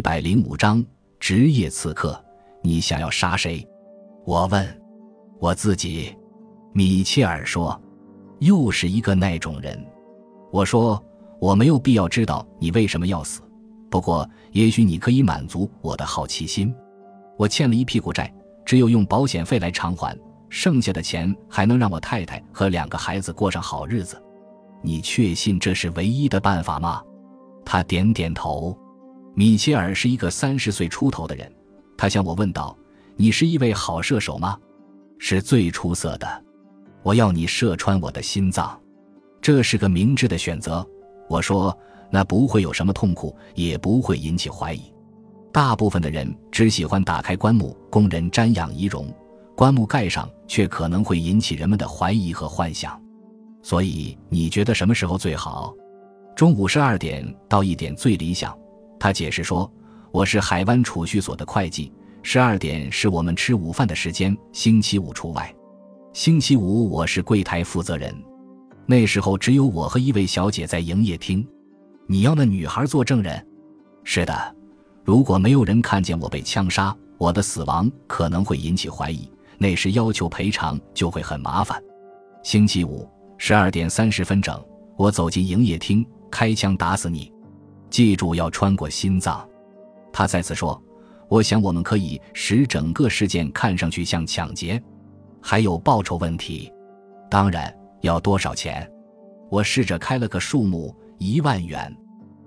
[0.00, 0.82] 一百零五章
[1.18, 2.18] 职业刺客。
[2.62, 3.68] 你想要杀谁？
[4.24, 4.82] 我问。
[5.38, 6.16] 我自己。
[6.72, 7.78] 米切尔说。
[8.38, 9.78] 又是一个那种人。
[10.50, 10.98] 我说。
[11.38, 13.42] 我没有必要知道你为什么要死，
[13.90, 16.74] 不过也许你可以满足我的好奇心。
[17.36, 18.32] 我欠了一屁股债，
[18.64, 24.18] 只有用保险费来偿还，剩下的钱还能让我太太和两个孩子过上好日子。
[24.80, 27.02] 你确信这是唯一的办法吗？
[27.66, 28.74] 他点点头。
[29.34, 31.50] 米切尔是一个三十岁出头的人，
[31.96, 32.76] 他向我问道
[33.16, 34.58] ：“你是一位好射手吗
[35.18, 36.44] ？”“是最出色的。
[37.02, 38.78] ”“我要你射穿我的心脏。”
[39.40, 40.86] 这是个明智的选择。
[41.28, 41.76] 我说
[42.10, 44.82] ：“那不会有什么痛苦，也不会引起怀疑。
[45.52, 49.06] 大部分的人只喜欢打开棺木供人瞻仰仪容，
[49.56, 53.00] 棺木盖上却可能会引起人们的怀疑和幻想。
[53.62, 55.72] 所以你觉得什么时候最好？
[56.36, 58.54] 中午十二点到一点最理想。”
[59.00, 59.68] 他解释说
[60.12, 61.90] ：“我是海湾储蓄所的会计，
[62.22, 65.52] 十二点是我们吃午饭的时间，星期五除外。
[66.12, 68.14] 星期五我是柜台负责人。”
[68.84, 71.46] 那时候只有我和一位小姐在营业厅，
[72.06, 73.46] 你要那女孩做证人？
[74.04, 74.54] 是的，
[75.02, 81.82] 如果没有人看见我被枪杀，我的死亡可能会引起怀疑，那时要求赔偿就会很麻烦。
[82.42, 84.62] 星期五十二点三十分整，
[84.98, 87.32] 我走进营业厅，开枪打死你，
[87.90, 89.46] 记住要穿过心脏。
[90.12, 90.80] 他再次说
[91.28, 94.82] ：“我想我们可以使整个事件看上去像抢劫，
[95.40, 96.72] 还有报酬问题，
[97.30, 98.90] 当然。”要多少钱？
[99.50, 101.94] 我试着开了个数目，一万元。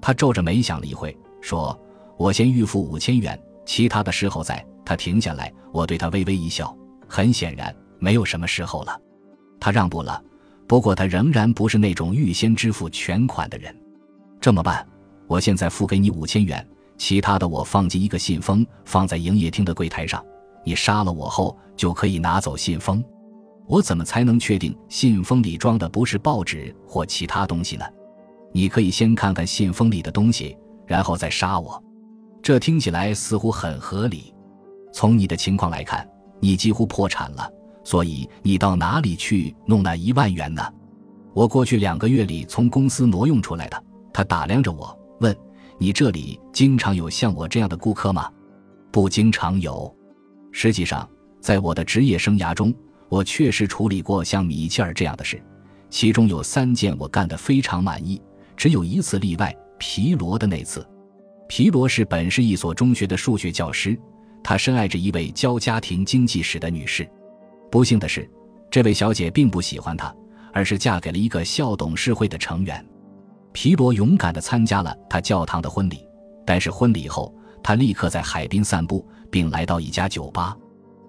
[0.00, 1.78] 他皱着眉想了一会，说
[2.16, 6.74] ：“我先预付五千元，其他的时候再。”他停下来，我对他微微一笑。
[7.06, 8.98] 很显然，没有什么时候了。
[9.60, 10.24] 他让步了，
[10.66, 13.78] 不过他仍然不是那种预先支付全款的人。
[14.40, 14.86] 这么办？
[15.26, 20.24] 我现在付给你五千元，其他的我放进一个信封，放在营业厅的柜台上。
[20.64, 23.02] 你杀了我后，就可以拿走信封。
[23.66, 27.84] 我怎么才能确定信封里装的不是报纸或其他东西呢？
[28.52, 30.56] 你可以先看看信封里的东西，
[30.86, 31.82] 然后再杀我。
[32.42, 34.34] 这听起来似乎很合理。
[34.92, 36.06] 从你的情况来看，
[36.40, 37.50] 你几乎破产了，
[37.82, 40.62] 所以你到哪里去弄那一万元呢？
[41.32, 43.84] 我过去两个月里从公司挪用出来的。
[44.12, 44.96] 他打量着我
[45.78, 48.30] ，：“你这里经常有像我这样的顾客吗？”
[48.90, 49.94] 不经常有。
[50.52, 51.08] 实际上，
[51.40, 52.74] 在我的职业生涯中。
[53.10, 55.40] 我确实处理过像米切尔这样的事，
[55.88, 58.20] 其中有三件我干得非常满意，
[58.56, 59.54] 只有一次例外。
[59.78, 60.84] 皮罗的那次，
[61.46, 63.96] 皮罗是本市一所中学的数学教师，
[64.42, 67.08] 他深爱着一位教家庭经济史的女士。
[67.70, 68.28] 不幸的是，
[68.68, 70.12] 这位小姐并不喜欢他，
[70.52, 72.84] 而是嫁给了一个校董事会的成员。
[73.54, 76.06] 皮罗勇敢地参加了他教堂的婚礼，
[76.44, 77.32] 但是婚礼后，
[77.62, 80.56] 他立刻在海滨散步，并来到一家酒吧，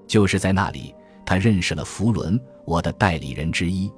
[0.07, 0.93] 就是在那里。
[1.25, 3.91] 他认识了弗伦，我的代理人之一。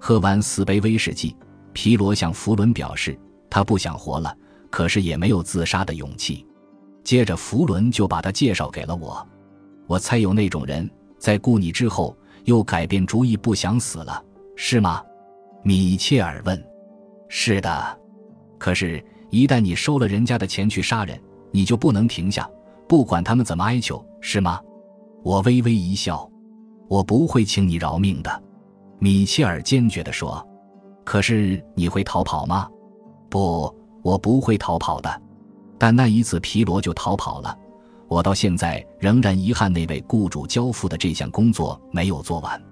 [0.00, 1.36] 喝完四杯威士忌，
[1.74, 3.16] 皮罗向弗伦表示
[3.50, 4.34] 他不想活了，
[4.70, 6.46] 可是也没有自杀的勇气。
[7.04, 9.24] 接着，弗伦就把他介绍给了我。
[9.86, 12.16] 我猜有那种人在雇你之后
[12.46, 14.24] 又改变主意，不想死了，
[14.56, 15.02] 是吗？
[15.62, 16.71] 米切尔问。
[17.34, 17.98] 是的。
[18.58, 21.18] 可是，一旦你收了人家的钱去杀人，
[21.50, 22.46] 你就不能停下，
[22.86, 24.60] 不管他们怎么哀求，是吗？
[25.22, 26.28] 我微微一笑。
[26.88, 28.42] 我不会请你饶命的，
[28.98, 30.46] 米切尔坚决地说。
[31.04, 32.68] 可是你会逃跑吗？
[33.30, 35.22] 不，我不会逃跑的。
[35.78, 37.56] 但那一次皮罗就逃跑了。
[38.08, 42.62] 我到现在仍然遗憾那位雇主交付的这项工作没有做完。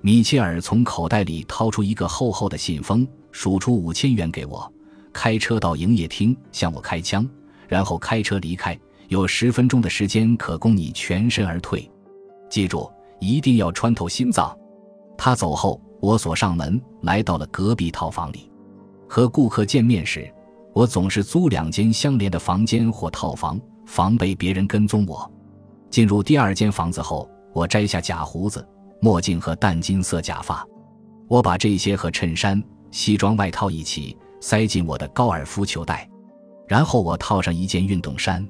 [0.00, 4.72] 米切尔从口袋里掏出一个厚厚的信封，数出五千元给我，
[5.12, 7.28] 开车到营业厅向我开枪，
[7.68, 8.78] 然后开车离开。
[9.08, 11.90] 有十分钟的时间可供你全身而退。
[12.48, 12.90] 记住。
[13.22, 14.56] 一定要穿透心脏。
[15.16, 18.50] 他走后，我锁上门，来到了隔壁套房里。
[19.06, 20.32] 和顾客见面时，
[20.72, 25.30] 我总是租两间相连的房间或套房，防备别人跟踪我。
[25.90, 28.66] 进入第二间房子后，我摘下假胡子、
[29.00, 30.66] 墨镜和淡金色假发。
[31.28, 36.08] 我把这些和衬衫、西装外套一起塞进我的高尔夫球袋，
[36.68, 38.46] 然后我套上一件运动衫，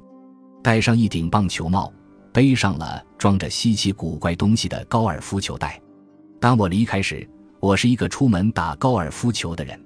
[0.62, 1.92] 戴上一顶棒球帽。
[2.32, 5.82] 背上了装着稀奇古怪东西的高尔夫球袋。
[6.38, 9.76] 当我离开时，我是一个出门打高尔夫球的人。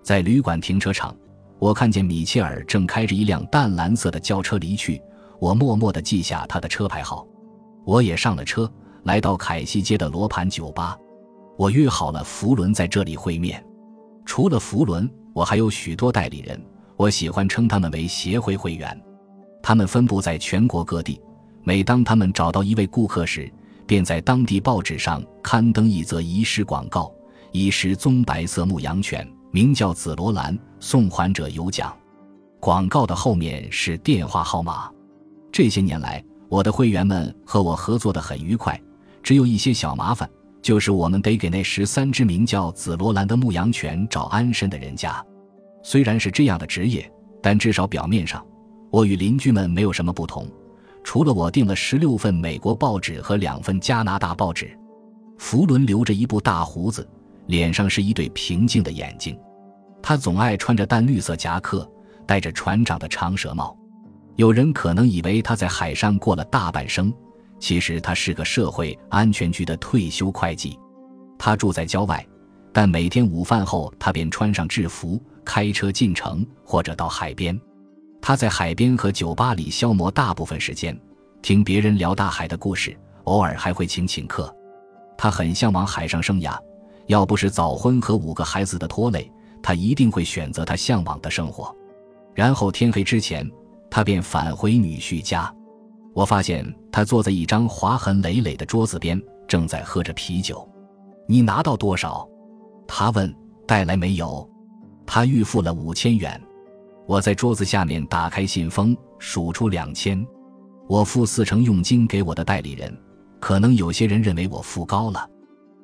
[0.00, 1.12] 在旅馆停车场，
[1.58, 5.02] 我看见米切尔正开着一辆淡蓝色的轿车离去。
[5.40, 7.26] 我默默地记下他的车牌号。
[7.84, 8.72] 我也上了车，
[9.04, 10.96] 来到凯西街的罗盘酒吧。
[11.56, 13.62] 我约好了福伦在这里会面。
[14.24, 16.60] 除了福伦，我还有许多代理人，
[16.96, 18.98] 我喜欢称他们为协会会员。
[19.62, 21.20] 他们分布在全国各地。
[21.62, 23.52] 每当他们找到一位顾客时，
[23.86, 27.12] 便在当地报纸上刊登一则遗失广告：
[27.52, 31.94] 遗失棕白色牧羊犬，名叫紫罗兰，送还者有奖。
[32.60, 34.90] 广告的后面是电话号码。
[35.52, 38.80] 这些年来，我的会员们和我合作的很愉快，
[39.22, 40.28] 只有一些小麻烦，
[40.62, 45.24] 就是我们得给那十三只名叫紫罗兰的牧羊犬找安身的人家。
[45.82, 47.10] 虽然是这样的职业，
[47.42, 48.44] 但至少表面上，
[48.90, 50.46] 我与邻居们没有什么不同。
[51.02, 54.78] 除了我订了十六份美国报纸和两份加拿大报纸，
[55.38, 57.08] 弗伦留着一部大胡子，
[57.46, 59.34] 脸上是一对平静的眼睛。
[60.02, 61.90] 他总爱穿着淡绿色夹克，
[62.26, 63.74] 戴着船长的长舌帽。
[64.36, 67.12] 有人可能以为他在海上过了大半生，
[67.60, 70.76] 其实他是个社会安全局的退休会计。
[71.38, 72.26] 他住在郊外，
[72.72, 77.58] 但每天午饭后他便穿上制服，开车进城或者到海边。
[78.20, 80.98] 他在海边和酒吧里消磨大部分时间，
[81.40, 84.54] 听别人聊大海的故事，偶尔还会请请客。
[85.16, 86.58] 他很向往海上生涯，
[87.06, 89.30] 要不是早婚和五个孩子的拖累，
[89.62, 91.74] 他一定会选择他向往的生活。
[92.34, 93.50] 然后天黑之前，
[93.90, 95.52] 他便返回女婿家。
[96.12, 100.68] 我发现他坐在一张划痕累累的桌子边，正在喝着啤酒。
[101.26, 102.28] 你拿到多少？
[102.86, 103.34] 他问。
[103.66, 104.50] 带来没有？
[105.06, 106.42] 他预付了五千元。
[107.06, 110.26] 我在桌子下面打开信封，数出两千。
[110.88, 112.92] 我付四成佣金给我的代理人，
[113.38, 115.24] 可能有些人认为我付高了，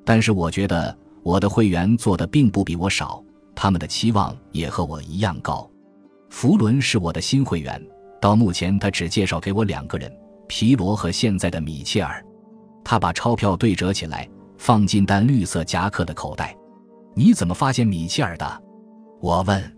[0.04, 3.22] 但是我觉得我的会员做的并不比我少，
[3.54, 5.70] 他们的期望也和我一样高。
[6.28, 7.80] 福伦是我的新会员，
[8.20, 10.12] 到目前他只介绍给我两个人：
[10.46, 12.24] 皮罗和现在的米切尔。
[12.84, 14.28] 他把钞票对折起来，
[14.58, 16.56] 放进淡绿色夹克的口袋。
[17.14, 18.62] 你怎么发现米切尔的？
[19.20, 19.76] 我问。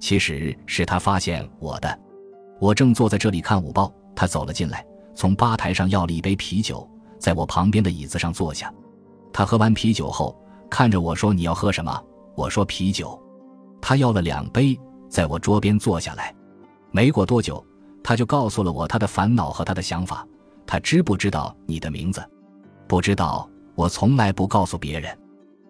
[0.00, 1.98] 其实是他发现我的，
[2.60, 6.88] 我正坐在这里看午报，他走了进来，从吧台上要了一杯啤酒，
[7.20, 8.72] 在我旁边的椅子上坐下。
[9.32, 10.36] 他喝完啤酒后，
[10.68, 12.02] 看着我说：“你要喝什么？”
[12.34, 13.16] 我说：“啤酒。”
[13.80, 14.76] 他要了两杯，
[15.08, 16.34] 在我桌边坐下来。
[16.90, 17.64] 没过多久，
[18.02, 20.26] 他就告诉了我他的烦恼和他的想法。
[20.66, 22.22] 他知不知道你的名字？
[22.86, 25.16] 不知道，我从来不告诉别人。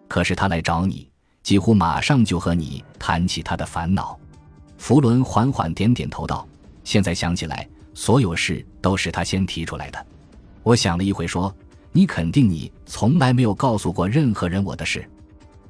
[0.07, 1.09] 可是他来找你，
[1.41, 4.17] 几乎马上就和你谈起他的烦恼。
[4.77, 6.47] 福伦缓缓点点头道
[6.83, 10.05] ：“现在想起来，所有事都是他先提出来的。”
[10.63, 11.53] 我想了一会，说
[11.91, 15.07] ：“你肯定你从来没有告诉过任何人我的事。”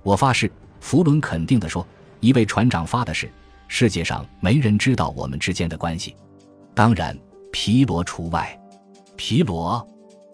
[0.03, 0.51] 我发誓。
[0.81, 1.87] 福伦肯定地说
[2.19, 3.31] ：“一位船长发的誓，
[3.69, 6.13] 世界上没人知道我们之间的关系，
[6.73, 7.17] 当然
[7.51, 8.59] 皮罗除外。”
[9.15, 9.87] 皮罗，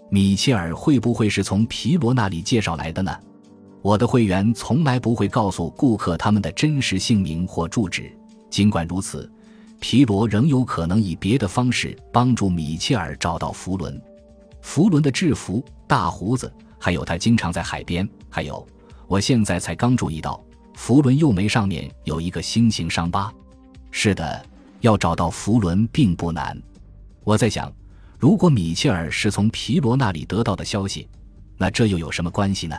[0.10, 3.16] 米切尔会不会是从皮罗那里介绍来的呢？
[3.82, 8.12] 我的会员从来不会告诉顾客他们的真实姓名或住址。
[8.50, 9.30] 尽管如此，
[9.80, 14.02] 皮罗仍有可能以别的方式帮助米切尔找到福伦。
[14.62, 18.08] 福伦的制服、大胡子，还有他经常在海边。
[18.30, 18.66] 还有，
[19.08, 20.44] 我现在才刚注意到，
[20.74, 23.32] 福伦右眉上面有一个星形伤疤。
[23.92, 24.46] 是的，
[24.82, 26.60] 要找到弗伦并不难。
[27.24, 27.72] 我在想，
[28.18, 31.08] 如果米切尔是从皮罗那里得到的消息，
[31.58, 32.78] 那这又有什么关系呢？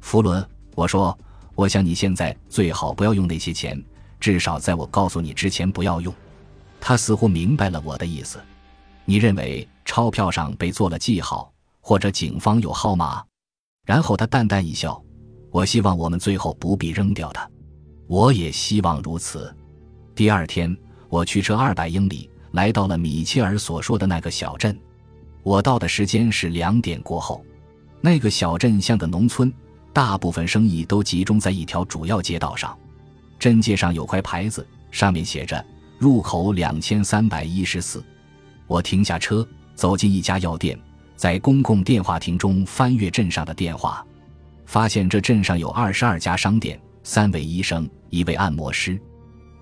[0.00, 1.16] 弗伦，我说，
[1.54, 3.82] 我想你现在最好不要用那些钱。
[4.20, 6.12] 至少在我告诉你之前不要用。
[6.80, 8.40] 他似乎明白了我的意思。
[9.04, 13.24] 你认为钞票上被做了记号，或者警方有号码？
[13.86, 15.00] 然后他淡淡一笑。
[15.50, 17.48] 我希望我们最后不必扔掉它。
[18.06, 19.54] 我也希望如此。
[20.14, 20.76] 第二天，
[21.08, 24.78] 我驱车二百英里，来到了米切尔所说的那个小镇。
[25.42, 27.44] 我到的时间是两点过后。
[28.00, 29.52] 那个小镇像个农村，
[29.92, 32.76] 大部分生意都集中在一条主要街道上。
[33.38, 35.64] 镇界上有块牌子，上面写着
[35.98, 38.04] “入口两千三百一十四”。
[38.66, 40.78] 我停下车，走进一家药店，
[41.16, 44.04] 在公共电话亭中翻阅镇上的电话，
[44.66, 49.00] 发现这镇上有二十二家商店、三位医生、一位按摩师、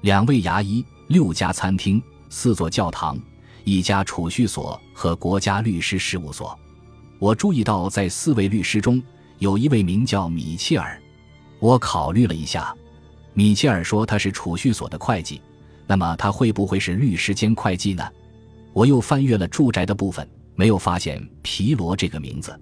[0.01, 3.17] 两位牙医、六家餐厅、四座教堂、
[3.65, 6.59] 一家储蓄所和国家律师事务所。
[7.19, 9.03] 我注意到，在四位律师中，
[9.39, 11.01] 有一位名叫米切尔。
[11.61, 12.75] 我考虑了一下。
[13.35, 15.41] 米切尔说他是储蓄所的会计，
[15.87, 18.03] 那么他会不会是律师兼会计呢？
[18.73, 22.59] 我又翻阅了住宅的部分，没有发现皮罗这个名字。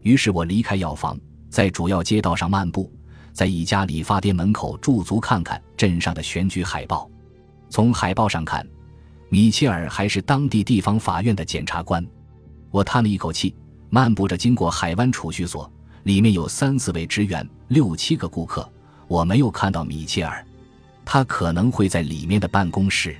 [0.00, 1.18] 于是我离开药房，
[1.50, 2.90] 在主要街道上漫步，
[3.32, 7.08] 在一家理发店门口驻足看看镇上的选举海报。
[7.72, 8.64] 从海报上看
[9.30, 12.06] 米切尔还是当地地方法院的检察官。
[12.70, 13.54] 我叹了一口气
[13.88, 18.70] 漫步着经过海湾储蓄所里面有三四位职员六七个顾客
[19.08, 20.46] 我没有看到米切尔。
[21.02, 23.16] 他可能会在里面的办公室。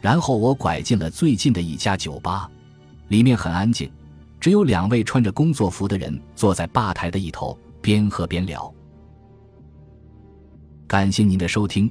[0.00, 2.48] 然后我拐进了最近的一家酒吧
[3.08, 3.90] 里面很安静
[4.38, 8.72] 只有两位穿着工作服的人坐在吧台的一头边喝边聊。
[10.86, 11.90] 感谢您的收听。